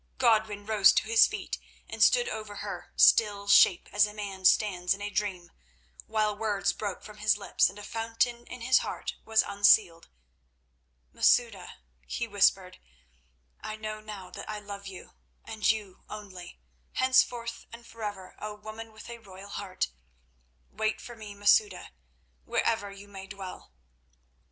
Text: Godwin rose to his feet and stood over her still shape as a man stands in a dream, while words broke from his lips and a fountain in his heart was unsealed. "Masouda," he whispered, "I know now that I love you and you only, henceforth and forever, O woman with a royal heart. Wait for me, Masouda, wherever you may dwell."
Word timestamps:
Godwin 0.17 0.65
rose 0.65 0.91
to 0.93 1.03
his 1.03 1.27
feet 1.27 1.59
and 1.87 2.01
stood 2.01 2.27
over 2.27 2.55
her 2.55 2.91
still 2.95 3.47
shape 3.47 3.87
as 3.93 4.07
a 4.07 4.15
man 4.15 4.45
stands 4.45 4.95
in 4.95 5.01
a 5.03 5.11
dream, 5.11 5.51
while 6.07 6.35
words 6.35 6.73
broke 6.73 7.03
from 7.03 7.17
his 7.17 7.37
lips 7.37 7.69
and 7.69 7.77
a 7.77 7.83
fountain 7.83 8.47
in 8.47 8.61
his 8.61 8.79
heart 8.79 9.13
was 9.25 9.43
unsealed. 9.43 10.09
"Masouda," 11.13 11.75
he 12.07 12.27
whispered, 12.27 12.79
"I 13.61 13.75
know 13.75 13.99
now 13.99 14.31
that 14.31 14.49
I 14.49 14.57
love 14.59 14.87
you 14.87 15.11
and 15.45 15.69
you 15.69 16.01
only, 16.09 16.57
henceforth 16.93 17.67
and 17.71 17.85
forever, 17.85 18.35
O 18.39 18.55
woman 18.55 18.91
with 18.91 19.07
a 19.07 19.19
royal 19.19 19.49
heart. 19.49 19.89
Wait 20.71 20.99
for 20.99 21.15
me, 21.15 21.35
Masouda, 21.35 21.91
wherever 22.43 22.91
you 22.91 23.07
may 23.07 23.27
dwell." 23.27 23.71